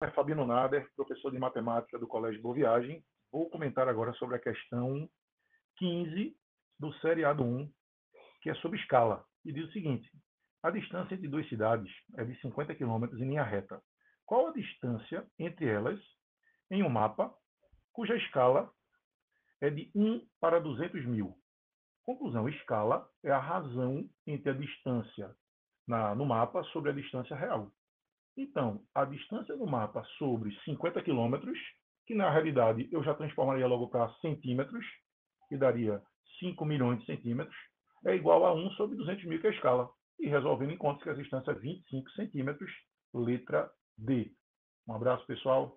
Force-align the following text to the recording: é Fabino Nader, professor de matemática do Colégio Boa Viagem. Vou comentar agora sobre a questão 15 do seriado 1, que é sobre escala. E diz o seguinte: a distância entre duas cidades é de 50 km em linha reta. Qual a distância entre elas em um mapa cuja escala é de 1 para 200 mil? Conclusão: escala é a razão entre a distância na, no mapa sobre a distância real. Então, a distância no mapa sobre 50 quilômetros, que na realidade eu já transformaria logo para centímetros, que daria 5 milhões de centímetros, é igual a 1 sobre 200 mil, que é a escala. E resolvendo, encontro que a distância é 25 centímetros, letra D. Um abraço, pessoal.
é 0.00 0.10
Fabino 0.12 0.46
Nader, 0.46 0.88
professor 0.94 1.32
de 1.32 1.38
matemática 1.38 1.98
do 1.98 2.06
Colégio 2.06 2.40
Boa 2.40 2.54
Viagem. 2.54 3.04
Vou 3.32 3.50
comentar 3.50 3.88
agora 3.88 4.12
sobre 4.12 4.36
a 4.36 4.38
questão 4.38 5.08
15 5.76 6.36
do 6.78 6.92
seriado 7.00 7.42
1, 7.42 7.68
que 8.40 8.48
é 8.50 8.54
sobre 8.56 8.78
escala. 8.78 9.24
E 9.44 9.52
diz 9.52 9.68
o 9.68 9.72
seguinte: 9.72 10.08
a 10.62 10.70
distância 10.70 11.14
entre 11.14 11.26
duas 11.26 11.48
cidades 11.48 11.92
é 12.16 12.24
de 12.24 12.40
50 12.40 12.76
km 12.76 13.04
em 13.14 13.28
linha 13.28 13.42
reta. 13.42 13.82
Qual 14.24 14.46
a 14.46 14.52
distância 14.52 15.26
entre 15.36 15.66
elas 15.66 15.98
em 16.70 16.84
um 16.84 16.88
mapa 16.88 17.34
cuja 17.92 18.14
escala 18.14 18.70
é 19.60 19.68
de 19.68 19.90
1 19.96 20.24
para 20.40 20.60
200 20.60 21.04
mil? 21.06 21.36
Conclusão: 22.06 22.48
escala 22.48 23.08
é 23.24 23.32
a 23.32 23.40
razão 23.40 24.08
entre 24.24 24.50
a 24.50 24.54
distância 24.54 25.34
na, 25.88 26.14
no 26.14 26.24
mapa 26.24 26.62
sobre 26.64 26.90
a 26.90 26.94
distância 26.94 27.34
real. 27.34 27.72
Então, 28.38 28.80
a 28.94 29.04
distância 29.04 29.56
no 29.56 29.66
mapa 29.66 30.04
sobre 30.16 30.54
50 30.60 31.02
quilômetros, 31.02 31.58
que 32.06 32.14
na 32.14 32.30
realidade 32.30 32.88
eu 32.92 33.02
já 33.02 33.12
transformaria 33.12 33.66
logo 33.66 33.88
para 33.88 34.08
centímetros, 34.20 34.86
que 35.48 35.56
daria 35.56 36.00
5 36.38 36.64
milhões 36.64 37.00
de 37.00 37.06
centímetros, 37.06 37.56
é 38.06 38.14
igual 38.14 38.46
a 38.46 38.54
1 38.54 38.70
sobre 38.72 38.96
200 38.96 39.24
mil, 39.24 39.40
que 39.40 39.48
é 39.48 39.50
a 39.50 39.52
escala. 39.52 39.90
E 40.20 40.28
resolvendo, 40.28 40.72
encontro 40.72 41.02
que 41.02 41.10
a 41.10 41.14
distância 41.14 41.50
é 41.50 41.54
25 41.54 42.10
centímetros, 42.12 42.70
letra 43.12 43.68
D. 43.96 44.30
Um 44.86 44.94
abraço, 44.94 45.26
pessoal. 45.26 45.76